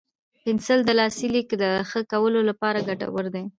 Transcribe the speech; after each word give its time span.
پنسل 0.43 0.79
د 0.85 0.89
لاسي 0.99 1.27
لیک 1.35 1.49
د 1.63 1.65
ښه 1.89 2.01
کولو 2.11 2.39
لپاره 2.49 2.85
ګټور 2.89 3.25
دی. 3.33 3.43